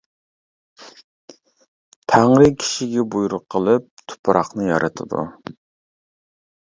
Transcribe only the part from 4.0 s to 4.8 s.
تۇپراقنى